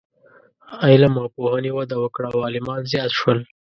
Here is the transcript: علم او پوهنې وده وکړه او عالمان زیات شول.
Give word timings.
علم 0.83 1.13
او 1.21 1.27
پوهنې 1.35 1.71
وده 1.73 1.95
وکړه 1.99 2.27
او 2.33 2.39
عالمان 2.45 2.81
زیات 2.91 3.11
شول. 3.19 3.39